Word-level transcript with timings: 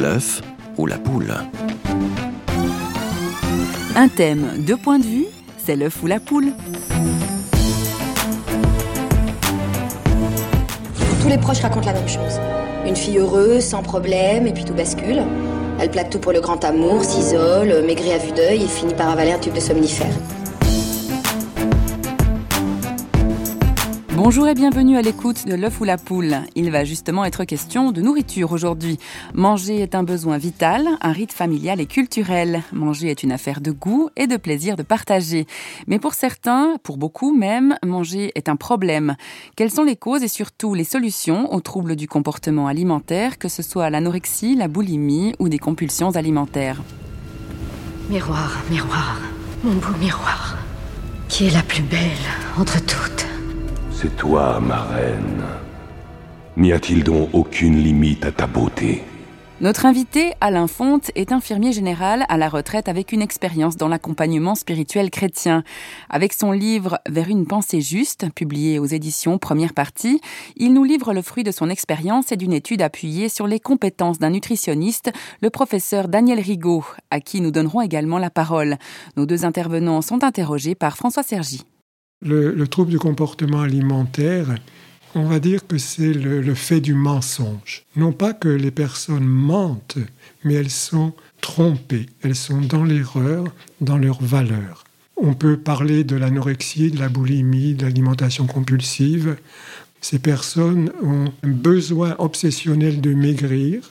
L'œuf 0.00 0.40
ou 0.78 0.86
la 0.86 0.96
poule 0.96 1.34
Un 3.94 4.08
thème, 4.08 4.46
deux 4.56 4.78
points 4.78 4.98
de 4.98 5.04
vue, 5.04 5.26
c'est 5.62 5.76
l'œuf 5.76 6.02
ou 6.02 6.06
la 6.06 6.18
poule. 6.18 6.52
Tous 11.20 11.28
les 11.28 11.36
proches 11.36 11.60
racontent 11.60 11.84
la 11.84 11.92
même 11.92 12.08
chose. 12.08 12.40
Une 12.86 12.96
fille 12.96 13.18
heureuse, 13.18 13.62
sans 13.62 13.82
problème, 13.82 14.46
et 14.46 14.54
puis 14.54 14.64
tout 14.64 14.72
bascule. 14.72 15.22
Elle 15.78 15.90
plaque 15.90 16.08
tout 16.08 16.18
pour 16.18 16.32
le 16.32 16.40
grand 16.40 16.64
amour, 16.64 17.04
s'isole, 17.04 17.84
maigrit 17.84 18.12
à 18.12 18.18
vue 18.18 18.32
d'œil 18.32 18.62
et 18.62 18.68
finit 18.68 18.94
par 18.94 19.10
avaler 19.10 19.32
un 19.32 19.38
tube 19.38 19.52
de 19.52 19.60
somnifère. 19.60 20.14
Bonjour 24.22 24.46
et 24.48 24.54
bienvenue 24.54 24.98
à 24.98 25.02
l'écoute 25.02 25.46
de 25.46 25.54
l'œuf 25.54 25.80
ou 25.80 25.84
la 25.84 25.96
poule. 25.96 26.40
Il 26.54 26.70
va 26.70 26.84
justement 26.84 27.24
être 27.24 27.44
question 27.44 27.90
de 27.90 28.02
nourriture 28.02 28.52
aujourd'hui. 28.52 28.98
Manger 29.32 29.80
est 29.80 29.94
un 29.94 30.02
besoin 30.02 30.36
vital, 30.36 30.86
un 31.00 31.12
rite 31.12 31.32
familial 31.32 31.80
et 31.80 31.86
culturel. 31.86 32.62
Manger 32.70 33.08
est 33.08 33.22
une 33.22 33.32
affaire 33.32 33.62
de 33.62 33.70
goût 33.70 34.10
et 34.16 34.26
de 34.26 34.36
plaisir 34.36 34.76
de 34.76 34.82
partager. 34.82 35.46
Mais 35.86 35.98
pour 35.98 36.12
certains, 36.12 36.76
pour 36.82 36.98
beaucoup 36.98 37.34
même, 37.34 37.78
manger 37.82 38.30
est 38.34 38.50
un 38.50 38.56
problème. 38.56 39.16
Quelles 39.56 39.70
sont 39.70 39.84
les 39.84 39.96
causes 39.96 40.22
et 40.22 40.28
surtout 40.28 40.74
les 40.74 40.84
solutions 40.84 41.50
aux 41.54 41.62
troubles 41.62 41.96
du 41.96 42.06
comportement 42.06 42.66
alimentaire, 42.66 43.38
que 43.38 43.48
ce 43.48 43.62
soit 43.62 43.88
l'anorexie, 43.88 44.54
la 44.54 44.68
boulimie 44.68 45.32
ou 45.38 45.48
des 45.48 45.58
compulsions 45.58 46.10
alimentaires? 46.10 46.82
Miroir, 48.10 48.58
miroir, 48.70 49.18
mon 49.64 49.76
beau 49.76 49.96
miroir, 49.98 50.58
qui 51.30 51.46
est 51.46 51.54
la 51.54 51.62
plus 51.62 51.82
belle 51.82 52.28
entre 52.58 52.84
toutes 52.84 53.29
c'est 54.00 54.16
toi, 54.16 54.60
ma 54.60 54.82
reine. 54.84 55.44
N'y 56.56 56.72
a-t-il 56.72 57.04
donc 57.04 57.28
aucune 57.34 57.76
limite 57.76 58.24
à 58.24 58.32
ta 58.32 58.46
beauté? 58.46 59.02
Notre 59.60 59.84
invité, 59.84 60.32
Alain 60.40 60.68
Fonte, 60.68 61.10
est 61.16 61.32
infirmier 61.32 61.72
général 61.72 62.24
à 62.30 62.38
la 62.38 62.48
retraite 62.48 62.88
avec 62.88 63.12
une 63.12 63.20
expérience 63.20 63.76
dans 63.76 63.88
l'accompagnement 63.88 64.54
spirituel 64.54 65.10
chrétien. 65.10 65.64
Avec 66.08 66.32
son 66.32 66.50
livre 66.50 66.98
Vers 67.10 67.28
une 67.28 67.46
pensée 67.46 67.82
juste, 67.82 68.32
publié 68.34 68.78
aux 68.78 68.86
éditions 68.86 69.36
Première 69.36 69.74
Partie, 69.74 70.22
il 70.56 70.72
nous 70.72 70.84
livre 70.84 71.12
le 71.12 71.20
fruit 71.20 71.44
de 71.44 71.50
son 71.50 71.68
expérience 71.68 72.32
et 72.32 72.38
d'une 72.38 72.54
étude 72.54 72.80
appuyée 72.80 73.28
sur 73.28 73.46
les 73.46 73.60
compétences 73.60 74.18
d'un 74.18 74.30
nutritionniste, 74.30 75.12
le 75.42 75.50
professeur 75.50 76.08
Daniel 76.08 76.40
Rigaud, 76.40 76.86
à 77.10 77.20
qui 77.20 77.42
nous 77.42 77.50
donnerons 77.50 77.82
également 77.82 78.18
la 78.18 78.30
parole. 78.30 78.78
Nos 79.18 79.26
deux 79.26 79.44
intervenants 79.44 80.00
sont 80.00 80.24
interrogés 80.24 80.74
par 80.74 80.96
François 80.96 81.22
Sergi. 81.22 81.66
Le, 82.22 82.66
trouble 82.66 82.90
du 82.90 82.98
comportement 82.98 83.62
alimentaire, 83.62 84.54
on 85.14 85.24
va 85.24 85.40
dire 85.40 85.66
que 85.66 85.78
c'est 85.78 86.12
le, 86.12 86.54
fait 86.54 86.80
du 86.80 86.94
mensonge. 86.94 87.84
Non 87.96 88.12
pas 88.12 88.34
que 88.34 88.48
les 88.48 88.70
personnes 88.70 89.24
mentent, 89.24 89.98
mais 90.44 90.54
elles 90.54 90.70
sont 90.70 91.14
trompées, 91.40 92.06
elles 92.22 92.36
sont 92.36 92.60
dans 92.60 92.84
l'erreur, 92.84 93.44
dans 93.80 93.96
leurs 93.96 94.22
valeurs. 94.22 94.84
On 95.16 95.34
peut 95.34 95.56
parler 95.56 96.04
de 96.04 96.16
l'anorexie, 96.16 96.90
de 96.90 96.98
la 96.98 97.08
boulimie, 97.08 97.74
de 97.74 97.84
l'alimentation 97.84 98.46
compulsive. 98.46 99.36
Ces 100.02 100.18
personnes 100.18 100.92
ont 101.02 101.32
un 101.42 101.50
besoin 101.50 102.16
obsessionnel 102.18 103.00
de 103.00 103.14
maigrir, 103.14 103.90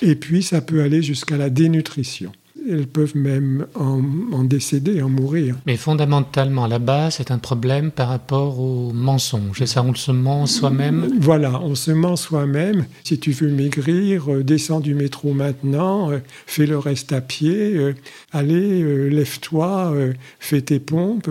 et 0.00 0.14
puis 0.14 0.42
ça 0.42 0.60
peut 0.60 0.82
aller 0.82 1.02
jusqu'à 1.02 1.36
la 1.36 1.50
dénutrition 1.50 2.32
elles 2.68 2.86
peuvent 2.86 3.16
même 3.16 3.66
en, 3.74 4.44
décéder, 4.44 5.02
en 5.02 5.08
mourir. 5.08 5.56
Mais 5.66 5.76
fondamentalement, 5.76 6.66
là-bas, 6.66 7.10
c'est 7.10 7.30
un 7.30 7.38
problème 7.38 7.90
par 7.90 8.08
rapport 8.08 8.60
au 8.60 8.92
mensonge. 8.92 9.60
Et 9.62 9.66
ça, 9.66 9.82
on 9.82 9.94
se 9.94 10.12
ment 10.12 10.46
soi-même 10.46 11.18
Voilà, 11.20 11.60
on 11.60 11.74
se 11.74 11.90
ment 11.90 12.16
soi-même. 12.16 12.86
Si 13.04 13.18
tu 13.18 13.32
veux 13.32 13.50
maigrir, 13.50 14.32
euh, 14.32 14.42
descends 14.42 14.80
du 14.80 14.94
métro 14.94 15.32
maintenant, 15.32 16.10
euh, 16.10 16.18
fais 16.46 16.66
le 16.66 16.78
reste 16.78 17.12
à 17.12 17.20
pied, 17.20 17.76
euh, 17.76 17.94
allez, 18.32 19.10
lève-toi, 19.10 19.94
fais 20.38 20.60
tes 20.60 20.78
pompes 20.78 21.30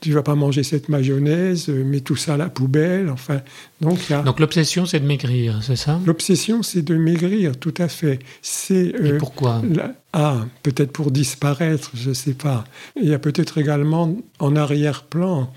tu 0.00 0.12
vas 0.12 0.22
pas 0.22 0.34
manger 0.34 0.62
cette 0.62 0.88
mayonnaise, 0.88 1.68
mets 1.68 2.00
tout 2.00 2.16
ça 2.16 2.34
à 2.34 2.36
la 2.36 2.48
poubelle. 2.48 3.08
Enfin, 3.10 3.40
donc 3.80 3.98
Donc 4.24 4.40
l'obsession, 4.40 4.86
c'est 4.86 5.00
de 5.00 5.06
maigrir, 5.06 5.58
c'est 5.62 5.76
ça? 5.76 6.00
L'obsession, 6.06 6.62
c'est 6.62 6.82
de 6.82 6.96
maigrir, 6.96 7.58
tout 7.58 7.74
à 7.78 7.88
fait. 7.88 8.20
C'est 8.40 8.94
Et 9.02 9.18
pourquoi? 9.18 9.62
ah, 10.12 10.46
peut-être 10.62 10.92
pour 10.92 11.10
disparaître, 11.10 11.90
je 11.94 12.10
ne 12.10 12.14
sais 12.14 12.34
pas. 12.34 12.64
Il 13.00 13.08
y 13.08 13.14
a 13.14 13.18
peut-être 13.18 13.58
également 13.58 14.16
en 14.38 14.56
arrière-plan 14.56 15.52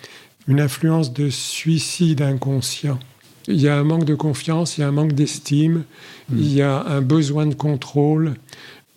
une 0.48 0.60
influence 0.60 1.14
de 1.14 1.30
suicide 1.30 2.22
inconscient. 2.22 3.00
Il 3.48 3.62
y 3.62 3.70
a 3.70 3.78
un 3.78 3.84
manque 3.84 4.06
de 4.06 4.16
confiance, 4.16 4.78
il 4.78 4.82
y 4.82 4.84
a 4.84 4.88
un 4.88 4.92
manque 4.92 5.14
d'estime, 5.14 5.84
hmm. 6.30 6.38
il 6.38 6.54
y 6.54 6.62
a 6.62 6.84
un 6.88 7.02
besoin 7.02 7.46
de 7.46 7.56
contrôle. 7.56 8.34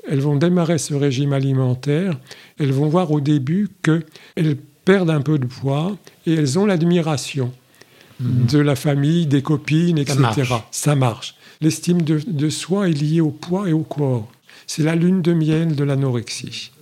Elles 0.08 0.20
vont 0.20 0.34
démarrer 0.34 0.78
ce 0.78 0.94
régime 0.94 1.32
alimentaire, 1.32 2.18
elles 2.58 2.72
vont 2.72 2.88
voir 2.88 3.12
au 3.12 3.20
début 3.20 3.68
qu'elles 3.82 4.56
perdent 4.84 5.10
un 5.10 5.20
peu 5.20 5.38
de 5.38 5.46
poids 5.46 5.96
et 6.26 6.34
elles 6.34 6.58
ont 6.58 6.66
l'admiration 6.66 7.52
hmm. 8.22 8.46
de 8.46 8.58
la 8.58 8.76
famille, 8.76 9.26
des 9.26 9.42
copines, 9.42 9.98
etc. 9.98 10.18
Ça 10.70 10.94
marche. 10.94 11.34
L'estime 11.60 12.02
de, 12.02 12.20
de, 12.26 12.50
soi 12.50 12.88
est 12.88 12.92
liée 12.92 13.20
au 13.20 13.30
poids 13.30 13.68
et 13.68 13.72
au 13.72 13.82
corps. 13.82 14.30
C'est 14.66 14.82
la 14.82 14.96
lune 14.96 15.22
de 15.22 15.32
miel 15.32 15.76
de 15.76 15.84
l'anorexie. 15.84 16.72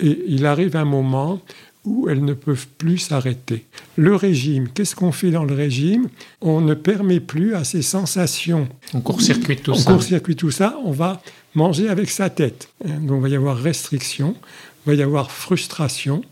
Et 0.00 0.18
il 0.26 0.46
arrive 0.46 0.76
un 0.76 0.84
moment 0.84 1.40
où 1.84 2.08
elles 2.08 2.24
ne 2.24 2.34
peuvent 2.34 2.66
plus 2.78 2.98
s'arrêter. 2.98 3.64
Le 3.96 4.14
régime, 4.14 4.68
qu'est-ce 4.68 4.94
qu'on 4.94 5.12
fait 5.12 5.30
dans 5.30 5.44
le 5.44 5.54
régime? 5.54 6.08
On 6.40 6.60
ne 6.60 6.74
permet 6.74 7.20
plus 7.20 7.54
à 7.54 7.64
ces 7.64 7.82
sensations. 7.82 8.68
On 8.92 9.00
court-circuite 9.00 9.62
tout 9.62 9.72
on 9.72 9.74
ça. 9.74 9.90
On 9.90 9.94
court-circuite 9.94 10.38
tout 10.38 10.50
ça, 10.50 10.78
on 10.84 10.92
va 10.92 11.22
manger 11.54 11.88
avec 11.88 12.10
sa 12.10 12.28
tête. 12.28 12.68
Donc 12.84 13.18
il 13.18 13.22
va 13.22 13.28
y 13.28 13.36
avoir 13.36 13.56
restriction, 13.56 14.36
il 14.86 14.90
va 14.90 14.94
y 14.94 15.02
avoir 15.02 15.30
frustration, 15.30 16.22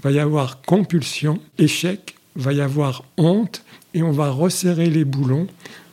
il 0.00 0.02
va 0.02 0.10
y 0.12 0.18
avoir 0.18 0.60
compulsion, 0.62 1.40
échec, 1.58 2.16
va 2.36 2.52
y 2.52 2.60
avoir 2.60 3.04
honte, 3.16 3.64
et 3.94 4.02
on 4.02 4.10
va 4.10 4.30
resserrer 4.30 4.90
les 4.90 5.04
boulons. 5.04 5.46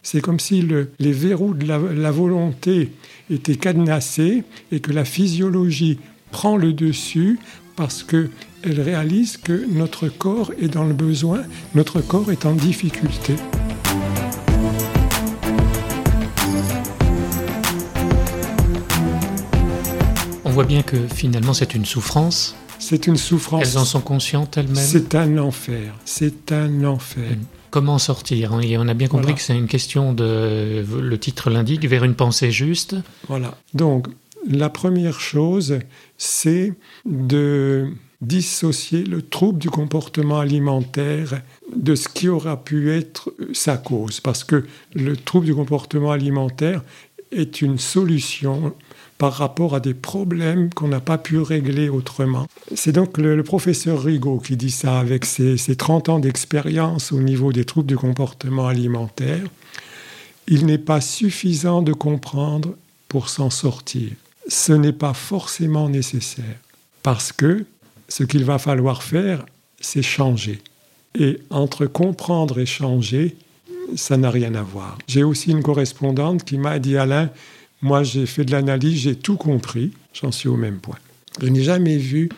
C'est 0.03 0.21
comme 0.21 0.39
si 0.39 0.67
les 0.99 1.11
verrous 1.11 1.53
de 1.53 1.67
la 1.67 2.11
volonté 2.11 2.91
était 3.29 3.55
cadenassée 3.55 4.43
et 4.71 4.79
que 4.79 4.91
la 4.91 5.05
physiologie 5.05 5.99
prend 6.31 6.57
le 6.57 6.73
dessus 6.73 7.39
parce 7.75 8.03
qu'elle 8.03 8.29
réalise 8.63 9.37
que 9.37 9.65
notre 9.71 10.07
corps 10.09 10.51
est 10.59 10.67
dans 10.67 10.83
le 10.83 10.93
besoin, 10.93 11.43
notre 11.75 12.01
corps 12.01 12.31
est 12.31 12.45
en 12.45 12.53
difficulté. 12.53 13.35
On 20.43 20.49
voit 20.49 20.65
bien 20.65 20.81
que 20.81 20.97
finalement 21.07 21.53
c'est 21.53 21.75
une 21.75 21.85
souffrance. 21.85 22.55
C'est 22.81 23.07
une 23.07 23.15
souffrance. 23.15 23.61
Elles 23.63 23.77
en 23.77 23.85
sont 23.85 24.01
conscientes 24.01 24.57
elles-mêmes? 24.57 24.75
C'est 24.75 25.15
un 25.15 25.37
enfer. 25.37 25.93
C'est 26.03 26.51
un 26.51 26.83
enfer. 26.83 27.37
Comment 27.69 27.99
sortir 27.99 28.59
Et 28.61 28.77
on 28.77 28.87
a 28.87 28.93
bien 28.93 29.07
compris 29.07 29.35
que 29.35 29.41
c'est 29.41 29.55
une 29.57 29.67
question 29.67 30.13
de, 30.13 30.83
le 30.99 31.17
titre 31.17 31.49
l'indique, 31.49 31.85
vers 31.85 32.03
une 32.03 32.15
pensée 32.15 32.51
juste. 32.51 32.95
Voilà. 33.29 33.55
Donc, 33.73 34.07
la 34.49 34.69
première 34.69 35.19
chose, 35.19 35.79
c'est 36.17 36.73
de 37.05 37.93
dissocier 38.19 39.03
le 39.03 39.21
trouble 39.21 39.59
du 39.59 39.69
comportement 39.69 40.39
alimentaire 40.39 41.41
de 41.75 41.95
ce 41.95 42.09
qui 42.09 42.29
aura 42.29 42.63
pu 42.63 42.91
être 42.91 43.33
sa 43.53 43.77
cause. 43.77 44.19
Parce 44.19 44.43
que 44.43 44.65
le 44.93 45.15
trouble 45.15 45.45
du 45.45 45.55
comportement 45.55 46.11
alimentaire 46.11 46.83
est 47.31 47.61
une 47.61 47.77
solution 47.77 48.73
par 49.21 49.33
rapport 49.33 49.75
à 49.75 49.79
des 49.79 49.93
problèmes 49.93 50.73
qu'on 50.73 50.87
n'a 50.87 50.99
pas 50.99 51.19
pu 51.19 51.37
régler 51.37 51.89
autrement. 51.89 52.47
C'est 52.73 52.91
donc 52.91 53.19
le, 53.19 53.43
professeur 53.43 54.01
Rigaud 54.01 54.39
qui 54.39 54.57
dit 54.57 54.71
ça 54.71 54.97
avec 54.97 55.25
ses, 55.25 55.57
ses 55.57 55.75
30 55.75 56.09
ans 56.09 56.17
d'expérience 56.17 57.11
au 57.11 57.21
niveau 57.21 57.53
des 57.53 57.63
troubles 57.63 57.85
du 57.85 57.97
comportement 57.97 58.67
alimentaire. 58.67 59.43
Il 60.47 60.65
n'est 60.65 60.79
pas 60.79 61.01
suffisant 61.01 61.83
de 61.83 61.93
comprendre 61.93 62.73
pour 63.09 63.29
s'en 63.29 63.51
sortir. 63.51 64.09
Ce 64.47 64.73
n'est 64.73 64.91
pas 64.91 65.13
forcément 65.13 65.87
nécessaire 65.87 66.57
parce 67.03 67.31
que 67.31 67.65
ce 68.07 68.23
qu'il 68.23 68.43
va 68.43 68.57
falloir 68.57 69.03
faire, 69.03 69.45
c'est 69.79 70.01
changer. 70.01 70.63
Et 71.13 71.37
entre 71.51 71.85
comprendre 71.85 72.57
et 72.57 72.65
changer, 72.65 73.35
ça 73.95 74.17
n'a 74.17 74.31
rien 74.31 74.55
à 74.55 74.63
voir. 74.63 74.97
J'ai 75.07 75.23
aussi 75.23 75.51
une 75.51 75.61
correspondante 75.61 76.43
qui 76.43 76.57
m'a 76.57 76.79
dit 76.79 76.97
Alain, 76.97 77.29
moi, 77.81 78.03
j'ai 78.03 78.25
fait 78.25 78.45
de 78.45 78.51
l'analyse, 78.51 79.01
j'ai 79.01 79.15
tout 79.15 79.37
compris, 79.37 79.91
j'en 80.13 80.31
suis 80.31 80.49
au 80.49 80.57
même 80.57 80.77
point. 80.77 80.97
Je 81.41 81.47
n'ai 81.47 81.63
jamais 81.63 81.97
vu 81.97 82.29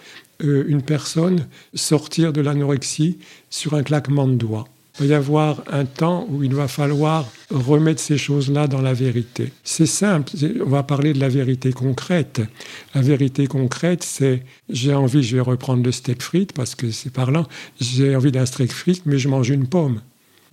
euh, 0.44 0.64
une 0.68 0.82
personne 0.82 1.48
sortir 1.74 2.34
de 2.34 2.42
l'anorexie 2.42 3.18
sur 3.50 3.74
un 3.74 3.84
claquement 3.84 4.28
de 4.28 4.36
doigts. 4.36 4.68
Il 5.00 5.08
va 5.08 5.14
y 5.14 5.16
avoir 5.16 5.64
un 5.72 5.86
temps 5.86 6.28
où 6.30 6.44
il 6.44 6.54
va 6.54 6.68
falloir 6.68 7.28
remettre 7.50 8.00
ces 8.00 8.18
choses-là 8.18 8.68
dans 8.68 8.82
la 8.82 8.94
vérité. 8.94 9.52
C'est 9.64 9.88
simple, 9.88 10.32
on 10.64 10.70
va 10.70 10.84
parler 10.84 11.14
de 11.14 11.20
la 11.20 11.30
vérité 11.30 11.74
concrète. 11.74 12.42
La 12.94 13.02
vérité 13.02 13.48
concrète, 13.48 14.04
c'est 14.04 14.44
j'ai 14.70 14.94
envie, 14.94 15.24
je 15.24 15.38
vais 15.38 15.42
reprendre 15.42 15.84
le 15.84 15.92
steak 15.92 16.22
frites 16.22 16.54
parce 16.54 16.76
que 16.76 16.92
c'est 16.92 17.12
parlant, 17.12 17.48
j'ai 17.82 18.16
envie 18.16 18.32
d'un 18.32 18.46
steak 18.46 18.72
frites, 18.72 19.08
mais 19.08 19.18
je 19.18 19.30
mange 19.30 19.50
une 19.50 19.66
pomme. 19.66 20.00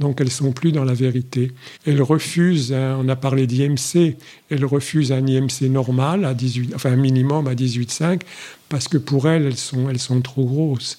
Donc 0.00 0.20
elles 0.20 0.30
sont 0.30 0.50
plus 0.52 0.72
dans 0.72 0.84
la 0.84 0.94
vérité. 0.94 1.52
Elles 1.86 2.02
refusent, 2.02 2.72
on 2.72 3.08
a 3.08 3.16
parlé 3.16 3.46
d'IMC, 3.46 4.16
elles 4.50 4.64
refusent 4.64 5.12
un 5.12 5.24
IMC 5.24 5.68
normal, 5.70 6.24
à 6.24 6.34
18, 6.34 6.74
enfin 6.74 6.92
un 6.92 6.96
minimum 6.96 7.46
à 7.46 7.54
18,5, 7.54 8.22
parce 8.70 8.88
que 8.88 8.96
pour 8.96 9.28
elles, 9.28 9.46
elles 9.46 9.56
sont, 9.56 9.90
elles 9.90 9.98
sont 9.98 10.20
trop 10.22 10.44
grosses. 10.44 10.96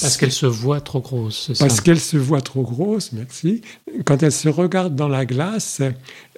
Parce 0.00 0.16
qu'elles 0.18 0.32
se 0.32 0.46
voient 0.46 0.82
trop 0.82 1.00
grosses, 1.00 1.52
Parce 1.58 1.80
qu'elles 1.80 2.00
se 2.00 2.18
voient 2.18 2.42
trop 2.42 2.62
grosses, 2.62 3.12
merci. 3.12 3.62
Quand 4.04 4.22
elles 4.22 4.32
se 4.32 4.48
regardent 4.48 4.94
dans 4.94 5.08
la 5.08 5.24
glace, 5.24 5.80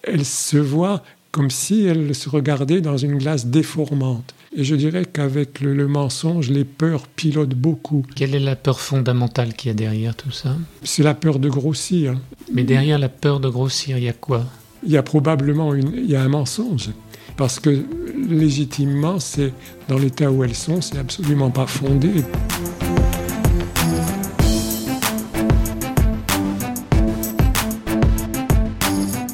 elles 0.04 0.24
se 0.24 0.56
voient 0.56 1.02
comme 1.32 1.50
si 1.50 1.84
elles 1.84 2.14
se 2.14 2.30
regardaient 2.30 2.80
dans 2.80 2.96
une 2.96 3.18
glace 3.18 3.46
déformante. 3.46 4.34
Et 4.58 4.64
je 4.64 4.74
dirais 4.74 5.04
qu'avec 5.04 5.60
le, 5.60 5.86
mensonge, 5.86 6.48
les 6.48 6.64
peurs 6.64 7.08
pilotent 7.08 7.54
beaucoup. 7.54 8.02
Quelle 8.14 8.34
est 8.34 8.40
la 8.40 8.56
peur 8.56 8.80
fondamentale 8.80 9.52
qu'il 9.52 9.68
y 9.68 9.70
a 9.70 9.74
derrière 9.74 10.16
tout 10.16 10.30
ça? 10.30 10.56
C'est 10.82 11.02
la 11.02 11.12
peur 11.12 11.38
de 11.38 11.50
grossir. 11.50 12.18
Mais 12.54 12.64
derrière 12.64 12.98
la 12.98 13.10
peur 13.10 13.38
de 13.38 13.50
grossir, 13.50 13.98
il 13.98 14.04
y 14.04 14.08
a 14.08 14.14
quoi? 14.14 14.46
Il 14.82 14.90
y 14.90 14.96
a 14.96 15.02
probablement 15.02 15.74
une, 15.74 15.92
il 15.94 16.10
y 16.10 16.16
a 16.16 16.22
un 16.22 16.28
mensonge. 16.28 16.88
Parce 17.36 17.60
que 17.60 17.84
légitimement, 18.30 19.20
c'est 19.20 19.52
dans 19.88 19.98
l'état 19.98 20.30
où 20.30 20.42
elles 20.42 20.54
sont, 20.54 20.80
c'est 20.80 20.96
absolument 20.96 21.50
pas 21.50 21.66
fondé. 21.66 22.24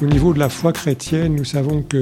Au 0.01 0.05
niveau 0.05 0.33
de 0.33 0.39
la 0.39 0.49
foi 0.49 0.73
chrétienne, 0.73 1.35
nous 1.35 1.45
savons 1.45 1.81
que 1.81 1.99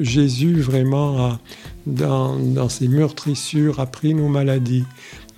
Jésus 0.00 0.60
vraiment 0.60 1.26
a, 1.26 1.40
dans, 1.86 2.68
ses 2.68 2.88
meurtrissures, 2.88 3.80
a 3.80 3.86
pris 3.86 4.14
nos 4.14 4.28
maladies. 4.28 4.84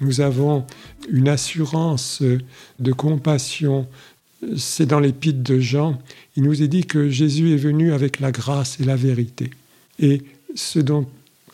Nous 0.01 0.21
avons 0.21 0.65
une 1.11 1.29
assurance 1.29 2.23
de 2.79 2.93
compassion. 2.93 3.87
C'est 4.57 4.87
dans 4.87 5.01
l'épître 5.01 5.43
de 5.43 5.59
Jean. 5.59 5.99
Il 6.37 6.45
nous 6.45 6.63
est 6.63 6.69
dit 6.69 6.85
que 6.85 7.11
Jésus 7.11 7.53
est 7.53 7.59
venu 7.59 7.93
avec 7.93 8.21
la 8.21 8.33
grâce 8.33 8.81
et 8.81 8.85
la 8.85 8.97
vérité. 8.97 9.51
Et 9.99 10.23
ce 10.55 10.79
dont 10.79 11.07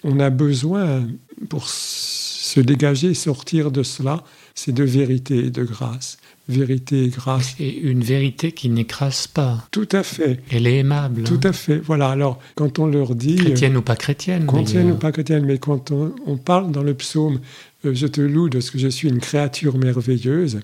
on 0.04 0.20
a 0.20 0.30
besoin 0.30 1.06
pour 1.48 1.68
se 1.68 2.60
dégager, 2.60 3.14
sortir 3.14 3.70
de 3.70 3.82
cela, 3.82 4.22
c'est 4.54 4.72
de 4.72 4.84
vérité 4.84 5.46
et 5.46 5.50
de 5.50 5.64
grâce. 5.64 6.18
Vérité 6.48 7.04
et 7.04 7.08
grâce. 7.08 7.54
Et 7.58 7.78
une 7.78 8.02
vérité 8.02 8.52
qui 8.52 8.68
n'écrase 8.68 9.26
pas. 9.26 9.66
Tout 9.70 9.88
à 9.92 10.02
fait. 10.02 10.40
Elle 10.50 10.66
est 10.66 10.78
aimable. 10.78 11.24
Tout 11.24 11.40
à 11.42 11.52
fait. 11.52 11.78
Voilà. 11.78 12.10
Alors, 12.10 12.38
quand 12.54 12.78
on 12.78 12.86
leur 12.86 13.14
dit. 13.14 13.36
Chrétienne 13.36 13.76
ou 13.76 13.82
pas 13.82 13.96
chrétienne. 13.96 14.46
Chrétienne 14.46 14.92
ou 14.92 14.96
pas 14.96 15.12
chrétienne, 15.12 15.44
mais 15.46 15.58
quand 15.58 15.90
on, 15.90 16.36
parle 16.36 16.70
dans 16.70 16.82
le 16.82 16.94
psaume 16.94 17.40
euh, 17.86 17.94
Je 17.94 18.06
te 18.06 18.20
loue 18.20 18.50
de 18.50 18.60
ce 18.60 18.70
que 18.70 18.78
je 18.78 18.88
suis 18.88 19.08
une 19.08 19.20
créature 19.20 19.78
merveilleuse, 19.78 20.60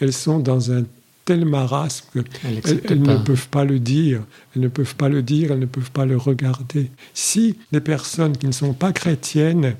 elles 0.00 0.12
sont 0.12 0.40
dans 0.40 0.72
un 0.72 0.84
tel 1.24 1.44
marasme 1.44 2.24
qu'elles 2.42 3.02
ne 3.02 3.18
peuvent 3.18 3.48
pas 3.48 3.64
le 3.64 3.78
dire, 3.78 4.22
elles 4.54 4.62
ne 4.62 4.68
peuvent 4.68 4.96
pas 4.96 5.08
le 5.08 5.22
dire, 5.22 5.52
elles 5.52 5.60
ne 5.60 5.66
peuvent 5.66 5.92
pas 5.92 6.06
le 6.06 6.16
regarder. 6.16 6.90
Si 7.14 7.56
les 7.70 7.80
personnes 7.80 8.36
qui 8.36 8.46
ne 8.46 8.52
sont 8.52 8.72
pas 8.72 8.92
chrétiennes 8.92 9.76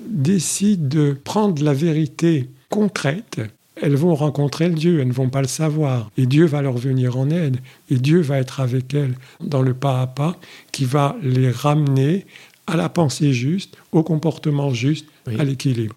décident 0.00 0.86
de 0.86 1.16
prendre 1.24 1.62
la 1.62 1.72
vérité 1.72 2.50
concrète, 2.68 3.40
elles 3.80 3.96
vont 3.96 4.14
rencontrer 4.14 4.68
le 4.68 4.74
Dieu, 4.74 5.00
elles 5.00 5.08
ne 5.08 5.12
vont 5.12 5.30
pas 5.30 5.42
le 5.42 5.48
savoir. 5.48 6.10
Et 6.16 6.26
Dieu 6.26 6.46
va 6.46 6.62
leur 6.62 6.76
venir 6.76 7.16
en 7.16 7.30
aide. 7.30 7.58
Et 7.90 7.96
Dieu 7.96 8.20
va 8.20 8.38
être 8.38 8.60
avec 8.60 8.94
elles 8.94 9.16
dans 9.40 9.62
le 9.62 9.74
pas 9.74 10.00
à 10.00 10.06
pas 10.06 10.36
qui 10.72 10.84
va 10.84 11.16
les 11.22 11.50
ramener 11.50 12.26
à 12.66 12.76
la 12.76 12.88
pensée 12.88 13.32
juste, 13.32 13.76
au 13.92 14.02
comportement 14.02 14.70
juste, 14.70 15.06
à 15.26 15.44
l'équilibre. 15.44 15.94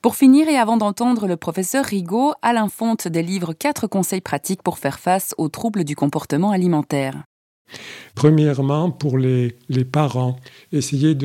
Pour 0.00 0.16
finir 0.16 0.48
et 0.48 0.56
avant 0.56 0.76
d'entendre 0.76 1.26
le 1.26 1.36
professeur 1.36 1.84
Rigaud, 1.84 2.34
Alain 2.42 2.68
Fonte 2.68 3.08
délivre 3.08 3.54
quatre 3.54 3.86
conseils 3.86 4.20
pratiques 4.20 4.62
pour 4.62 4.78
faire 4.78 4.98
face 4.98 5.34
aux 5.38 5.48
troubles 5.48 5.84
du 5.84 5.96
comportement 5.96 6.50
alimentaire. 6.50 7.24
Premièrement, 8.14 8.90
pour 8.90 9.16
les, 9.16 9.56
les 9.70 9.84
parents, 9.86 10.36
essayez 10.72 11.16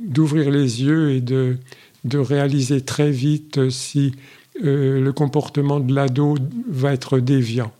d'ouvrir 0.00 0.50
les 0.50 0.82
yeux 0.82 1.10
et 1.10 1.20
de, 1.20 1.58
de 2.04 2.18
réaliser 2.18 2.80
très 2.82 3.10
vite 3.10 3.68
si 3.70 4.12
le 4.60 5.10
comportement 5.10 5.80
de 5.80 5.94
l'ado 5.94 6.36
va 6.68 6.92
être 6.92 7.18
déviant. 7.18 7.72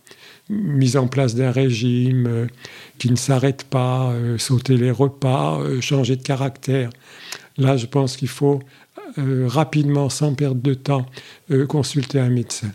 Mise 0.49 0.97
en 0.97 1.07
place 1.07 1.35
d'un 1.35 1.51
régime 1.51 2.27
euh, 2.27 2.47
qui 2.97 3.09
ne 3.09 3.15
s'arrête 3.15 3.63
pas, 3.63 4.11
euh, 4.11 4.37
sauter 4.37 4.75
les 4.75 4.91
repas, 4.91 5.61
changer 5.79 6.17
de 6.17 6.21
caractère. 6.21 6.89
Là, 7.57 7.77
je 7.77 7.85
pense 7.85 8.17
qu'il 8.17 8.27
faut 8.27 8.59
rapidement, 9.15 10.09
sans 10.09 10.33
perdre 10.33 10.59
de 10.59 10.73
temps, 10.73 11.05
consulter 11.69 12.19
un 12.19 12.29
médecin. 12.29 12.71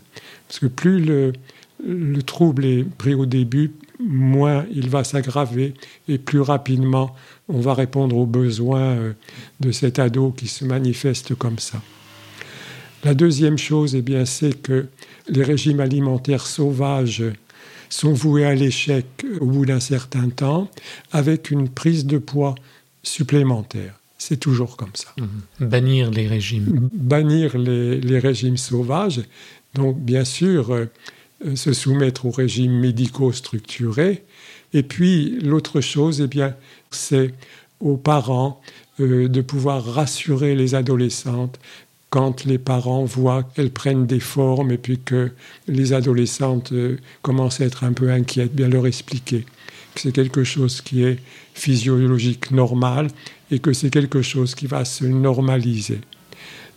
Parce 0.47 0.59
que 0.59 0.67
plus 0.67 1.01
le 1.01 2.23
trouble 2.23 2.63
est 2.63 2.85
pris 2.97 3.13
au 3.13 3.25
début, 3.25 3.73
moins 3.99 4.65
il 4.71 4.89
va 4.89 5.03
s'aggraver 5.03 5.73
et 6.07 6.17
plus 6.17 6.39
rapidement 6.39 7.13
on 7.49 7.59
va 7.59 7.73
répondre 7.73 8.15
aux 8.15 8.25
besoins 8.25 9.13
de 9.59 9.71
cet 9.73 9.99
ado 9.99 10.31
qui 10.31 10.47
se 10.47 10.63
manifeste 10.63 11.35
comme 11.35 11.59
ça. 11.59 11.81
La 13.03 13.13
deuxième 13.13 13.57
chose, 13.57 13.95
eh 13.95 14.01
bien, 14.01 14.25
c'est 14.25 14.61
que 14.61 14.87
les 15.27 15.43
régimes 15.43 15.79
alimentaires 15.79 16.45
sauvages 16.45 17.23
sont 17.89 18.13
voués 18.13 18.45
à 18.45 18.53
l'échec 18.53 19.05
au 19.39 19.45
bout 19.45 19.65
d'un 19.65 19.79
certain 19.79 20.29
temps, 20.29 20.69
avec 21.11 21.49
une 21.49 21.69
prise 21.69 22.05
de 22.05 22.17
poids 22.17 22.55
supplémentaire. 23.03 23.99
C'est 24.17 24.37
toujours 24.37 24.75
comme 24.75 24.93
ça. 24.93 25.07
Mmh. 25.17 25.65
Bannir 25.65 26.11
les 26.11 26.27
régimes. 26.27 26.89
Bannir 26.93 27.57
les, 27.57 28.19
régimes 28.19 28.57
sauvages. 28.57 29.21
Donc, 29.75 29.97
bien 29.99 30.25
sûr, 30.25 30.73
euh, 30.73 30.87
se 31.55 31.71
soumettre 31.71 32.25
aux 32.25 32.31
régimes 32.31 32.79
médicaux 32.79 33.31
structurés. 33.31 34.25
Et 34.73 34.83
puis, 34.83 35.39
l'autre 35.41 35.79
chose, 35.79 36.21
eh 36.21 36.27
bien, 36.27 36.55
c'est 36.91 37.33
aux 37.79 37.95
parents 37.95 38.61
euh, 38.99 39.29
de 39.29 39.41
pouvoir 39.41 39.85
rassurer 39.85 40.53
les 40.53 40.75
adolescentes 40.75 41.59
quand 42.09 42.45
les 42.45 42.57
parents 42.57 43.05
voient 43.05 43.43
qu'elles 43.43 43.71
prennent 43.71 44.05
des 44.05 44.19
formes 44.19 44.71
et 44.71 44.77
puis 44.77 44.99
que 44.99 45.31
les 45.67 45.93
adolescentes 45.93 46.71
euh, 46.71 46.97
commencent 47.21 47.61
à 47.61 47.65
être 47.65 47.83
un 47.83 47.93
peu 47.93 48.11
inquiètes, 48.11 48.53
bien 48.53 48.67
leur 48.67 48.87
expliquer 48.87 49.45
que 49.93 50.01
c'est 50.01 50.11
quelque 50.11 50.43
chose 50.43 50.81
qui 50.81 51.03
est 51.03 51.19
physiologique 51.53 52.51
normal 52.51 53.07
et 53.51 53.59
que 53.59 53.73
c'est 53.73 53.89
quelque 53.89 54.21
chose 54.21 54.55
qui 54.55 54.67
va 54.67 54.85
se 54.85 55.05
normaliser. 55.05 56.01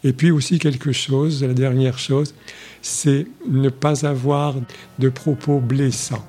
Et 0.05 0.13
puis 0.13 0.31
aussi 0.31 0.59
quelque 0.59 0.93
chose, 0.93 1.43
la 1.43 1.55
dernière 1.55 1.99
chose, 1.99 2.35
c'est 2.81 3.27
ne 3.49 3.69
pas 3.69 4.07
avoir 4.07 4.57
de 4.99 5.09
propos 5.09 5.61
blessants. 5.61 6.27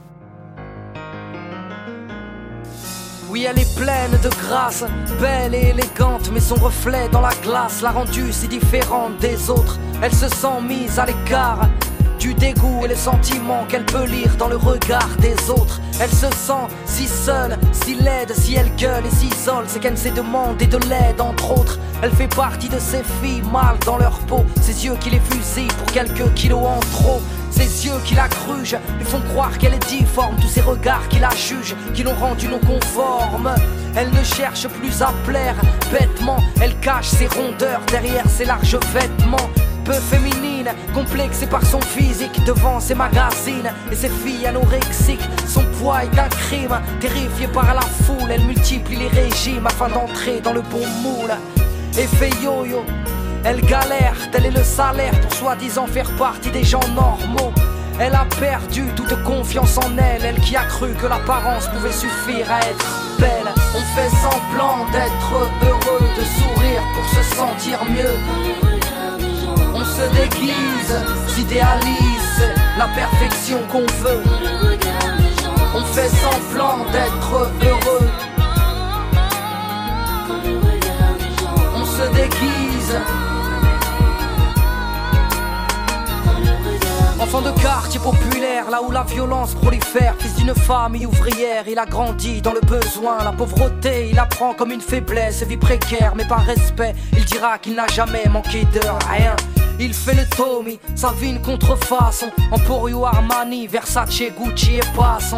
Oui, 3.33 3.47
elle 3.49 3.57
est 3.57 3.75
pleine 3.75 4.11
de 4.21 4.29
grâce, 4.29 4.85
belle 5.19 5.55
et 5.55 5.69
élégante, 5.69 6.29
mais 6.31 6.39
son 6.39 6.53
reflet 6.53 7.09
dans 7.09 7.21
la 7.21 7.33
glace 7.41 7.81
l'a 7.81 7.89
rendue 7.89 8.31
si 8.31 8.47
différente 8.47 9.17
des 9.17 9.49
autres. 9.49 9.79
Elle 10.03 10.13
se 10.13 10.27
sent 10.27 10.61
mise 10.61 10.99
à 10.99 11.07
l'écart 11.07 11.67
du 12.24 12.34
dégoût 12.34 12.86
et 12.86 12.88
le 12.88 12.96
sentiment 12.96 13.65
qu'elle 13.68 13.86
peut 13.86 14.06
lire 14.06 14.38
dans 14.38 14.48
le 14.48 14.56
regard 14.56 15.10
des 15.20 15.36
autres. 15.50 15.82
Elle 16.00 16.10
se 16.10 16.32
sent 16.32 16.68
si 16.86 17.06
seule, 17.06 17.58
si 17.74 17.96
laide, 17.96 18.34
si 18.34 18.56
elle 18.56 18.74
gueule 18.77 19.06
et 19.06 19.10
s'isole, 19.10 19.65
c'est 19.68 19.82
qu'elle 19.82 19.98
s'est 19.98 20.12
demandé 20.12 20.65
de 20.65 20.77
l'aide, 20.88 21.20
entre 21.20 21.51
autres. 21.51 21.80
Elle 22.01 22.12
fait 22.12 22.34
partie 22.34 22.70
de 22.70 22.80
ces 22.80 23.03
filles 23.22 23.42
mal 23.51 23.75
dans 23.86 23.98
leur 23.98 24.18
peau, 24.20 24.46
ses 24.62 24.86
yeux 24.86 24.96
qui 25.01 25.10
les 25.10 25.20
fusillent 25.20 25.68
pour 25.77 25.88
quelques 25.88 26.34
kilos 26.34 26.65
en 26.65 26.80
trop. 26.94 27.22
Ses 27.51 27.88
yeux 27.88 28.00
qui 28.06 28.15
la 28.15 28.30
crugent 28.30 28.77
lui 28.98 29.06
font 29.06 29.22
croire 29.34 29.58
qu'elle 29.58 29.74
est 29.74 29.88
difforme. 29.89 30.38
Tous 30.38 30.48
ces 30.48 30.62
regards 30.62 31.10
qui 31.10 31.20
la 31.20 31.30
jugent, 31.32 31.75
qui 31.94 32.03
l'ont 32.03 32.15
rendue 32.15 32.48
non 32.48 32.60
conforme. 32.60 33.53
Elle 33.98 34.12
ne 34.12 34.24
cherche 34.24 34.70
plus 34.70 35.01
à 35.01 35.12
plaire 35.25 35.56
bêtement. 35.92 36.38
Elle 36.62 36.80
cache 36.80 37.10
ses 37.10 37.27
rondeurs 37.27 37.82
derrière 37.92 38.30
ses 38.30 38.46
larges 38.46 38.80
vêtements. 38.94 39.50
Peu 39.84 40.00
féminine, 40.63 40.93
complexée 40.93 41.48
par 41.48 41.65
son 41.65 41.82
physique 41.82 42.43
devant 42.46 42.79
ses 42.79 42.96
magazines 42.96 43.72
et 43.91 43.96
ses 43.96 44.10
filles 44.10 44.48
anorexiques. 44.48 45.27
Son 45.48 45.63
poids 45.79 46.03
est 46.03 46.20
un 46.20 46.29
crime, 46.29 46.79
terrifiée 47.00 47.48
par 47.48 47.74
la 47.74 47.82
foule. 47.82 48.32
Elle 48.32 48.46
multiplie 48.46 48.98
les 48.98 49.08
régimes 49.08 49.65
afin 49.65 49.89
d'entrer 49.89 50.41
dans 50.41 50.53
le 50.53 50.62
bon 50.62 50.86
moule. 51.01 51.32
Effet 51.98 52.32
yo-yo, 52.41 52.84
elle 53.43 53.62
galère, 53.62 54.15
tel 54.32 54.46
est 54.46 54.58
le 54.58 54.63
salaire 54.63 55.20
pour 55.22 55.34
soi-disant 55.34 55.88
faire 55.88 56.10
partie 56.15 56.50
des 56.51 56.63
gens 56.63 56.88
normaux. 56.96 57.53
Elle 58.00 58.15
a 58.15 58.25
perdu 58.39 58.86
toute 58.96 59.22
confiance 59.24 59.77
en 59.77 59.98
elle, 59.98 60.25
elle 60.25 60.39
qui 60.41 60.55
a 60.55 60.63
cru 60.63 60.93
que 60.93 61.05
l'apparence 61.05 61.67
pouvait 61.67 61.91
suffire 61.91 62.51
à 62.51 62.60
être 62.60 63.03
belle. 63.20 63.53
On 63.75 63.96
fait 63.96 64.10
semblant 64.10 64.86
d'être 64.91 65.34
heureux, 65.63 66.08
de 66.17 66.24
sourire 66.24 66.82
pour 66.96 67.08
se 67.10 67.36
sentir 67.36 67.79
mieux. 67.86 68.73
On 70.03 70.05
se 70.05 70.15
déguise, 70.15 70.95
s'idéalise 71.27 72.51
la 72.77 72.88
perfection 72.88 73.60
qu'on 73.72 73.86
veut. 73.86 74.22
On 75.74 75.86
fait 75.86 76.10
semblant 76.10 76.79
d'être 76.91 77.51
heureux. 77.63 78.10
On 81.75 81.86
se 81.86 82.13
déguise. 82.15 82.98
Enfant 87.22 87.41
de 87.41 87.51
quartier 87.62 88.00
populaire, 88.01 88.69
là 88.69 88.81
où 88.81 88.91
la 88.91 89.03
violence 89.03 89.53
prolifère. 89.55 90.15
Fils 90.19 90.36
d'une 90.36 90.53
famille 90.53 91.05
ouvrière, 91.05 91.63
il 91.67 91.79
a 91.79 91.86
grandi 91.86 92.41
dans 92.41 92.53
le 92.53 92.62
besoin, 92.62 93.24
la 93.24 93.31
pauvreté, 93.31 94.10
il 94.12 94.19
apprend 94.19 94.53
comme 94.53 94.72
une 94.72 94.81
faiblesse, 94.81 95.43
vie 95.43 95.55
précaire, 95.55 96.13
mais 96.17 96.25
par 96.25 96.45
respect, 96.45 96.93
il 97.13 97.24
dira 97.24 97.57
qu'il 97.57 97.75
n'a 97.75 97.88
jamais 97.88 98.25
manqué 98.29 98.65
de 98.65 98.81
rien. 99.10 99.36
Il 99.80 99.94
fait 99.94 100.13
le 100.13 100.25
Tommy, 100.36 100.80
sa 100.96 101.12
vie 101.12 101.30
une 101.30 101.42
contrefaçon. 101.42 102.27
Emporio 102.51 103.06
Armani, 103.06 103.68
Versace, 103.68 104.24
Gucci 104.38 104.75
et 104.75 104.96
Passon. 104.96 105.38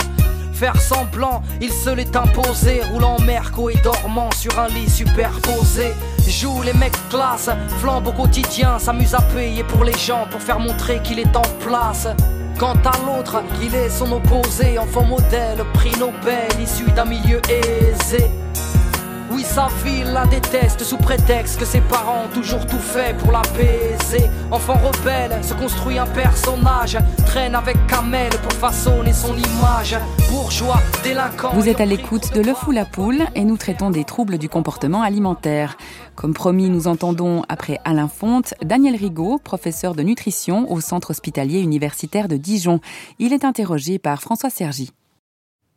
Faire 0.53 0.79
semblant, 0.79 1.41
il 1.61 1.71
se 1.71 1.89
l'est 1.89 2.15
imposé. 2.15 2.81
Roulant 2.91 3.19
Merco 3.19 3.69
et 3.69 3.75
dormant 3.83 4.29
sur 4.31 4.57
un 4.59 4.67
lit 4.69 4.89
superposé. 4.89 5.93
Joue 6.27 6.61
les 6.63 6.73
mecs 6.73 7.09
classe, 7.09 7.49
flambe 7.79 8.07
au 8.07 8.11
quotidien. 8.11 8.79
S'amuse 8.79 9.15
à 9.15 9.21
payer 9.21 9.63
pour 9.63 9.83
les 9.83 9.97
gens 9.97 10.27
pour 10.31 10.41
faire 10.41 10.59
montrer 10.59 11.01
qu'il 11.03 11.19
est 11.19 11.35
en 11.35 11.41
place. 11.59 12.07
Quant 12.57 12.77
à 12.85 12.93
l'autre, 13.05 13.43
il 13.61 13.75
est 13.75 13.89
son 13.89 14.11
opposé. 14.13 14.79
Enfant 14.79 15.03
modèle, 15.03 15.65
prix 15.73 15.91
Nobel, 15.99 16.47
issu 16.61 16.85
d'un 16.91 17.05
milieu 17.05 17.41
aisé. 17.49 18.29
Oui, 19.35 19.43
sa 19.43 19.67
fille 19.67 20.05
la 20.13 20.25
déteste 20.25 20.81
sous 20.83 20.95
prétexte 20.95 21.59
que 21.59 21.65
ses 21.65 21.81
parents 21.81 22.23
ont 22.23 22.33
toujours 22.33 22.65
tout 22.65 22.79
fait 22.79 23.17
pour 23.17 23.33
l'apaiser. 23.33 24.29
Enfant 24.49 24.75
rebelle, 24.75 25.43
se 25.43 25.53
construit 25.53 25.97
un 25.97 26.05
personnage, 26.05 26.97
traîne 27.25 27.53
avec 27.53 27.75
Kamel 27.87 28.29
pour 28.29 28.53
façonner 28.53 29.11
son 29.11 29.35
image. 29.35 29.97
Bourgeois, 30.29 30.79
délinquant. 31.03 31.51
Vous 31.53 31.67
êtes 31.67 31.81
à 31.81 31.85
l'écoute 31.85 32.33
de 32.33 32.39
Le 32.39 32.53
Fou 32.53 32.71
la 32.71 32.85
Poule 32.85 33.25
et 33.35 33.43
nous 33.43 33.57
traitons 33.57 33.89
des 33.89 34.05
troubles 34.05 34.37
du 34.37 34.47
comportement 34.47 35.01
alimentaire. 35.01 35.75
Comme 36.15 36.33
promis, 36.33 36.69
nous 36.69 36.87
entendons, 36.87 37.43
après 37.49 37.81
Alain 37.83 38.07
Fonte, 38.07 38.53
Daniel 38.63 38.95
Rigaud, 38.95 39.39
professeur 39.43 39.95
de 39.95 40.03
nutrition 40.03 40.71
au 40.71 40.79
Centre 40.79 41.11
hospitalier 41.11 41.59
universitaire 41.59 42.29
de 42.29 42.37
Dijon. 42.37 42.79
Il 43.19 43.33
est 43.33 43.43
interrogé 43.43 43.99
par 43.99 44.21
François 44.21 44.49
Sergi. 44.49 44.91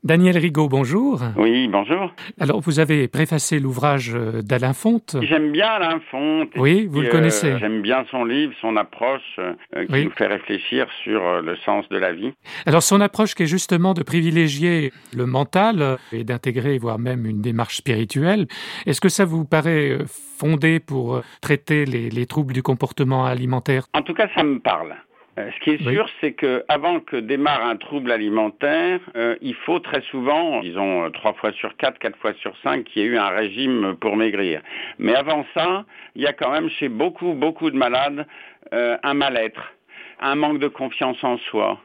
Daniel 0.05 0.39
Rigaud, 0.39 0.69
bonjour. 0.69 1.21
Oui, 1.37 1.67
bonjour. 1.67 2.13
Alors, 2.39 2.61
vous 2.61 2.79
avez 2.79 3.09
préfacé 3.09 3.59
l'ouvrage 3.59 4.13
euh, 4.15 4.43
d'Alain 4.43 4.73
Fonte. 4.73 5.17
J'aime 5.23 5.51
bien 5.51 5.67
Alain 5.67 6.01
Fonte. 6.11 6.51
Oui, 6.57 6.87
vous 6.87 7.01
le 7.01 7.09
connaissez. 7.09 7.51
Euh, 7.51 7.59
j'aime 7.59 7.83
bien 7.83 8.05
son 8.09 8.25
livre, 8.25 8.53
son 8.61 8.77
approche 8.77 9.41
euh, 9.41 9.55
qui 9.87 10.05
nous 10.05 10.13
fait 10.13 10.29
réfléchir 10.29 10.87
sur 11.03 11.43
le 11.43 11.57
sens 11.65 11.89
de 11.89 11.99
la 11.99 12.13
vie. 12.13 12.33
Alors, 12.65 12.83
son 12.83 13.01
approche 13.01 13.35
qui 13.35 13.43
est 13.43 13.47
justement 13.47 13.93
de 13.93 14.05
privilégier 14.05 14.93
le 15.17 15.27
mental 15.27 15.99
et 16.13 16.23
d'intégrer, 16.23 16.79
voire 16.79 17.01
même 17.01 17.27
une 17.27 17.43
démarche 17.43 17.79
spirituelle. 17.79 18.47
Est-ce 18.87 19.01
que 19.01 19.09
ça 19.09 19.25
vous 19.25 19.45
paraît 19.45 19.99
fondé 20.07 20.79
pour 20.79 21.23
traiter 21.43 21.85
les, 21.85 22.09
les 22.09 22.27
troubles 22.27 22.55
du 22.55 22.63
comportement 22.63 23.25
alimentaire? 23.25 23.87
En 23.95 24.03
tout 24.03 24.15
cas, 24.15 24.29
ça 24.37 24.45
me 24.45 24.61
parle. 24.61 24.95
Euh, 25.39 25.51
ce 25.55 25.61
qui 25.61 25.71
est 25.71 25.83
sûr, 25.83 26.09
c'est 26.21 26.33
que 26.33 26.65
avant 26.69 27.01
que 27.01 27.17
démarre 27.17 27.65
un 27.65 27.77
trouble 27.77 28.11
alimentaire, 28.11 29.01
euh, 29.17 29.37
il 29.41 29.55
faut 29.55 29.79
très 29.79 30.01
souvent, 30.11 30.61
disons 30.61 31.05
euh, 31.05 31.11
trois 31.11 31.33
fois 31.35 31.53
sur 31.53 31.77
quatre, 31.77 31.99
quatre 31.99 32.19
fois 32.19 32.33
sur 32.41 32.57
cinq, 32.63 32.85
qu'il 32.85 33.03
y 33.03 33.05
ait 33.05 33.09
eu 33.09 33.19
un 33.19 33.29
régime 33.29 33.97
pour 34.01 34.17
maigrir. 34.17 34.61
Mais 34.99 35.15
avant 35.15 35.45
ça, 35.55 35.85
il 36.17 36.23
y 36.23 36.27
a 36.27 36.33
quand 36.33 36.51
même 36.51 36.69
chez 36.71 36.89
beaucoup, 36.89 37.35
beaucoup 37.35 37.71
de 37.71 37.77
malades 37.77 38.27
un 38.71 39.15
mal-être, 39.15 39.73
un 40.21 40.35
manque 40.35 40.59
de 40.59 40.69
confiance 40.69 41.17
en 41.25 41.39
soi, 41.39 41.81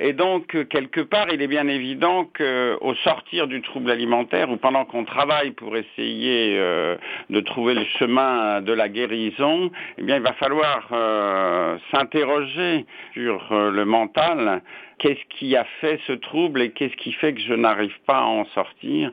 et 0.00 0.12
donc, 0.12 0.56
euh, 0.56 0.64
quelque 0.64 1.00
part, 1.00 1.28
il 1.32 1.40
est 1.40 1.46
bien 1.46 1.68
évident 1.68 2.24
qu'au 2.24 2.94
sortir 3.04 3.46
du 3.46 3.62
trouble 3.62 3.92
alimentaire, 3.92 4.50
ou 4.50 4.56
pendant 4.56 4.84
qu'on 4.84 5.04
travaille 5.04 5.52
pour 5.52 5.76
essayer 5.76 6.56
euh, 6.58 6.96
de 7.30 7.40
trouver 7.40 7.74
le 7.74 7.84
chemin 7.98 8.60
de 8.60 8.72
la 8.72 8.88
guérison, 8.88 9.70
eh 9.98 10.02
bien, 10.02 10.16
il 10.16 10.22
va 10.22 10.32
falloir 10.32 10.88
euh, 10.90 11.78
s'interroger 11.92 12.86
sur 13.12 13.46
le 13.50 13.84
mental 13.84 14.62
qu'est-ce 14.98 15.38
qui 15.38 15.56
a 15.56 15.64
fait 15.80 16.00
ce 16.06 16.12
trouble 16.12 16.62
et 16.62 16.70
qu'est-ce 16.70 16.96
qui 16.96 17.12
fait 17.12 17.34
que 17.34 17.40
je 17.40 17.54
n'arrive 17.54 17.94
pas 18.06 18.18
à 18.18 18.24
en 18.24 18.44
sortir. 18.46 19.12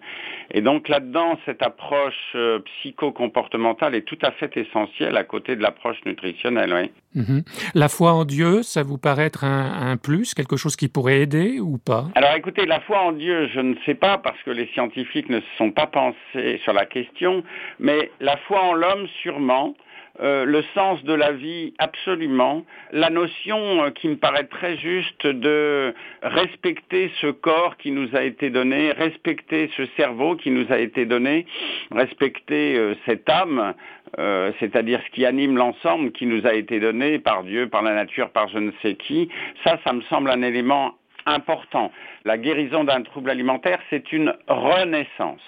Et 0.51 0.61
donc 0.61 0.89
là-dedans, 0.89 1.39
cette 1.45 1.61
approche 1.61 2.13
euh, 2.35 2.59
psycho-comportementale 2.59 3.95
est 3.95 4.01
tout 4.01 4.17
à 4.21 4.31
fait 4.31 4.55
essentielle 4.57 5.17
à 5.17 5.23
côté 5.23 5.55
de 5.55 5.61
l'approche 5.61 5.97
nutritionnelle. 6.05 6.73
Oui. 6.73 6.91
Mhm. 7.21 7.43
La 7.73 7.89
foi 7.89 8.13
en 8.13 8.25
Dieu, 8.25 8.63
ça 8.63 8.83
vous 8.83 8.97
paraît 8.97 9.25
être 9.25 9.43
un, 9.43 9.97
plus, 9.97 10.33
quelque 10.33 10.55
chose 10.55 10.75
qui 10.75 10.87
pourrait 10.87 11.21
aider 11.21 11.59
ou 11.59 11.77
pas? 11.77 12.05
Alors 12.15 12.33
écoutez, 12.35 12.65
la 12.65 12.79
foi 12.81 12.99
en 13.01 13.11
Dieu, 13.11 13.49
je 13.53 13.59
ne 13.59 13.75
sais 13.85 13.95
pas 13.95 14.17
parce 14.17 14.41
que 14.43 14.51
les 14.51 14.67
scientifiques 14.67 15.29
ne 15.29 15.39
se 15.39 15.57
sont 15.57 15.71
pas 15.71 15.87
pensés 15.87 16.59
sur 16.63 16.73
la 16.73 16.85
question, 16.85 17.43
mais 17.79 18.11
la 18.19 18.37
foi 18.37 18.61
en 18.61 18.73
l'homme, 18.73 19.07
sûrement. 19.21 19.75
Euh, 20.19 20.43
le 20.43 20.61
sens 20.75 21.01
de 21.03 21.13
la 21.13 21.31
vie 21.31 21.73
absolument, 21.77 22.65
la 22.91 23.09
notion 23.09 23.85
euh, 23.85 23.89
qui 23.91 24.09
me 24.09 24.17
paraît 24.17 24.43
très 24.43 24.75
juste 24.77 25.25
de 25.25 25.93
respecter 26.21 27.09
ce 27.21 27.27
corps 27.27 27.77
qui 27.77 27.91
nous 27.91 28.13
a 28.13 28.23
été 28.23 28.49
donné, 28.49 28.91
respecter 28.91 29.71
ce 29.77 29.85
cerveau 29.97 30.35
qui 30.35 30.51
nous 30.51 30.65
a 30.69 30.79
été 30.79 31.05
donné, 31.05 31.45
respecter 31.91 32.77
euh, 32.77 32.95
cette 33.05 33.29
âme, 33.29 33.73
c'est-à-dire 34.59 35.01
ce 35.05 35.11
qui 35.11 35.25
anime 35.25 35.55
l'ensemble 35.55 36.11
qui 36.11 36.25
nous 36.25 36.45
a 36.45 36.53
été 36.53 36.81
donné 36.81 37.17
par 37.17 37.43
Dieu, 37.43 37.69
par 37.69 37.81
la 37.81 37.93
nature, 37.93 38.29
par 38.31 38.49
je 38.49 38.57
ne 38.57 38.71
sais 38.81 38.95
qui, 38.95 39.29
ça, 39.63 39.79
ça 39.85 39.93
me 39.93 40.01
semble 40.03 40.29
un 40.29 40.41
élément 40.41 40.95
important. 41.25 41.93
La 42.25 42.37
guérison 42.37 42.83
d'un 42.83 43.03
trouble 43.03 43.29
alimentaire, 43.29 43.79
c'est 43.89 44.11
une 44.11 44.35
renaissance. 44.49 45.41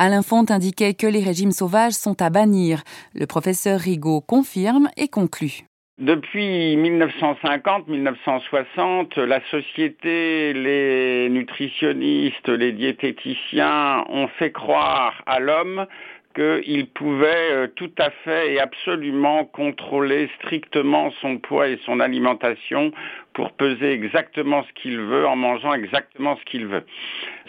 Alain 0.00 0.22
Font 0.22 0.44
indiquait 0.50 0.94
que 0.94 1.06
les 1.06 1.22
régimes 1.22 1.52
sauvages 1.52 1.92
sont 1.92 2.20
à 2.20 2.28
bannir. 2.28 2.82
Le 3.14 3.26
professeur 3.26 3.78
Rigaud 3.78 4.20
confirme 4.20 4.88
et 4.96 5.06
conclut. 5.06 5.60
Depuis 5.98 6.76
1950-1960, 6.76 9.20
la 9.20 9.40
société, 9.52 10.52
les 10.52 11.28
nutritionnistes, 11.30 12.48
les 12.48 12.72
diététiciens 12.72 14.04
ont 14.08 14.26
fait 14.26 14.50
croire 14.50 15.22
à 15.26 15.38
l'homme 15.38 15.86
qu'il 16.34 16.88
pouvait 16.88 17.52
euh, 17.52 17.68
tout 17.68 17.92
à 17.98 18.10
fait 18.10 18.54
et 18.54 18.60
absolument 18.60 19.44
contrôler 19.44 20.28
strictement 20.40 21.12
son 21.20 21.38
poids 21.38 21.68
et 21.68 21.78
son 21.86 22.00
alimentation 22.00 22.90
pour 23.32 23.52
peser 23.52 23.92
exactement 23.92 24.64
ce 24.64 24.82
qu'il 24.82 24.98
veut 24.98 25.26
en 25.26 25.36
mangeant 25.36 25.74
exactement 25.74 26.36
ce 26.36 26.44
qu'il 26.44 26.66
veut. 26.66 26.84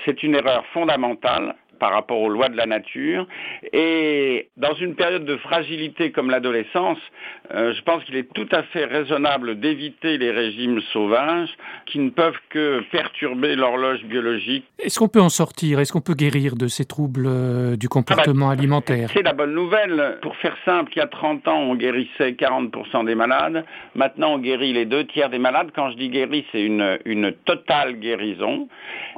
C'est 0.05 0.21
une 0.21 0.35
erreur 0.35 0.65
fondamentale 0.67 1.55
par 1.79 1.91
rapport 1.91 2.19
aux 2.19 2.29
lois 2.29 2.49
de 2.49 2.57
la 2.57 2.65
nature. 2.65 3.27
Et 3.73 4.49
dans 4.57 4.73
une 4.75 4.95
période 4.95 5.25
de 5.25 5.37
fragilité 5.37 6.11
comme 6.11 6.29
l'adolescence, 6.29 6.97
euh, 7.53 7.73
je 7.73 7.81
pense 7.81 8.03
qu'il 8.03 8.15
est 8.15 8.31
tout 8.33 8.47
à 8.51 8.63
fait 8.63 8.85
raisonnable 8.85 9.59
d'éviter 9.59 10.17
les 10.17 10.31
régimes 10.31 10.81
sauvages 10.93 11.49
qui 11.85 11.99
ne 11.99 12.09
peuvent 12.09 12.39
que 12.49 12.81
perturber 12.91 13.55
l'horloge 13.55 14.03
biologique. 14.05 14.65
Est-ce 14.79 14.99
qu'on 14.99 15.07
peut 15.07 15.21
en 15.21 15.29
sortir? 15.29 15.79
Est-ce 15.79 15.93
qu'on 15.93 16.01
peut 16.01 16.13
guérir 16.13 16.55
de 16.55 16.67
ces 16.67 16.85
troubles 16.85 17.25
euh, 17.27 17.75
du 17.75 17.89
comportement 17.89 18.49
ah 18.49 18.55
bah, 18.55 18.59
alimentaire? 18.59 19.09
C'est 19.13 19.23
la 19.23 19.33
bonne 19.33 19.53
nouvelle. 19.53 20.17
Pour 20.21 20.35
faire 20.37 20.57
simple, 20.65 20.91
il 20.95 20.99
y 20.99 21.01
a 21.01 21.07
30 21.07 21.47
ans, 21.47 21.59
on 21.59 21.75
guérissait 21.75 22.31
40% 22.31 23.05
des 23.05 23.15
malades. 23.15 23.65
Maintenant, 23.95 24.33
on 24.33 24.39
guérit 24.39 24.73
les 24.73 24.85
deux 24.85 25.05
tiers 25.05 25.29
des 25.29 25.39
malades. 25.39 25.69
Quand 25.75 25.91
je 25.91 25.97
dis 25.97 26.09
guéri, 26.09 26.45
c'est 26.51 26.61
une, 26.61 26.97
une 27.05 27.31
totale 27.45 27.99
guérison. 27.99 28.67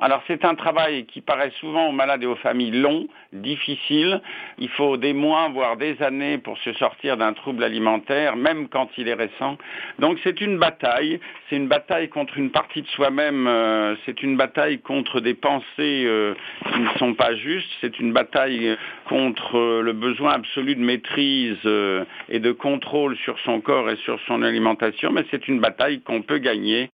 Alors 0.02 0.22
c'est 0.28 0.46
un 0.46 0.56
travail 0.56 1.06
qui 1.06 1.22
paraît 1.22 1.52
souvent 1.60 1.88
aux 1.90 1.92
malades 1.92 2.24
et 2.24 2.28
aux 2.28 2.36
familles 2.36 2.47
long, 2.54 3.08
difficile. 3.34 4.22
Il 4.58 4.70
faut 4.70 4.98
des 4.98 5.14
mois, 5.14 5.50
voire 5.50 5.78
des 5.78 6.02
années 6.02 6.38
pour 6.38 6.58
se 6.60 6.74
sortir 6.74 7.18
d'un 7.18 7.34
trouble 7.34 7.64
alimentaire, 7.64 8.36
même 8.36 8.68
quand 8.70 8.90
il 8.98 9.08
est 9.08 9.14
récent. 9.14 9.58
Donc 10.00 10.20
c'est 10.24 10.42
une 10.42 10.58
bataille. 10.58 11.20
C'est 11.50 11.56
une 11.56 11.68
bataille 11.68 12.10
contre 12.10 12.38
une 12.38 12.52
partie 12.52 12.82
de 12.82 12.88
soi-même. 12.88 13.48
Euh, 13.48 13.96
c'est 14.06 14.22
une 14.24 14.38
bataille 14.38 14.80
contre 14.80 15.20
des 15.20 15.34
pensées 15.34 15.66
euh, 16.06 16.34
qui 16.72 16.80
ne 16.80 16.90
sont 16.98 17.14
pas 17.14 17.36
justes. 17.36 17.70
C'est 17.82 18.00
une 18.00 18.14
bataille 18.14 18.78
contre 19.08 19.82
le 19.82 19.94
besoin 19.94 20.32
absolu 20.34 20.76
de 20.76 20.82
maîtrise 20.82 21.58
euh, 21.66 22.04
et 22.30 22.40
de 22.40 22.52
contrôle 22.52 23.16
sur 23.18 23.38
son 23.40 23.62
corps 23.62 23.90
et 23.90 23.98
sur 23.98 24.20
son 24.28 24.42
alimentation. 24.42 25.12
Mais 25.12 25.26
c'est 25.32 25.48
une 25.48 25.60
bataille 25.60 26.02
qu'on 26.02 26.22
peut 26.22 26.40
gagner 26.40 26.90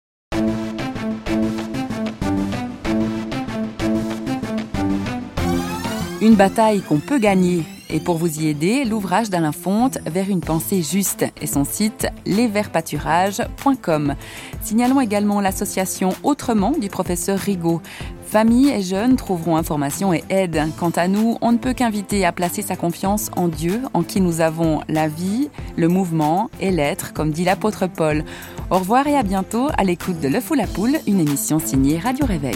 Une 6.21 6.35
bataille 6.35 6.81
qu'on 6.81 6.99
peut 6.99 7.17
gagner. 7.17 7.63
Et 7.89 7.99
pour 7.99 8.17
vous 8.17 8.41
y 8.41 8.47
aider, 8.47 8.85
l'ouvrage 8.85 9.31
d'Alain 9.31 9.51
Fonte 9.51 9.97
vers 10.05 10.29
une 10.29 10.39
pensée 10.39 10.83
juste 10.83 11.25
et 11.41 11.47
son 11.47 11.65
site 11.65 12.07
lesvertpâturages.com. 12.27 14.13
Signalons 14.61 15.01
également 15.01 15.41
l'association 15.41 16.09
Autrement 16.21 16.73
du 16.79 16.89
professeur 16.89 17.39
Rigaud. 17.39 17.81
Familles 18.23 18.69
et 18.69 18.83
jeunes 18.83 19.15
trouveront 19.15 19.57
information 19.57 20.13
et 20.13 20.23
aide. 20.29 20.61
Quant 20.79 20.91
à 20.91 21.07
nous, 21.07 21.39
on 21.41 21.53
ne 21.53 21.57
peut 21.57 21.73
qu'inviter 21.73 22.23
à 22.23 22.31
placer 22.31 22.61
sa 22.61 22.75
confiance 22.75 23.31
en 23.35 23.47
Dieu, 23.47 23.81
en 23.95 24.03
qui 24.03 24.21
nous 24.21 24.41
avons 24.41 24.81
la 24.87 25.07
vie, 25.07 25.49
le 25.75 25.87
mouvement 25.87 26.51
et 26.59 26.69
l'être, 26.69 27.13
comme 27.13 27.31
dit 27.31 27.45
l'apôtre 27.45 27.87
Paul. 27.87 28.23
Au 28.69 28.77
revoir 28.77 29.07
et 29.07 29.17
à 29.17 29.23
bientôt 29.23 29.69
à 29.75 29.83
l'écoute 29.83 30.19
de 30.19 30.27
L'œuf 30.27 30.51
ou 30.51 30.53
la 30.53 30.67
poule, 30.67 30.97
une 31.07 31.19
émission 31.19 31.57
signée 31.57 31.97
Radio 31.97 32.27
Réveil. 32.27 32.55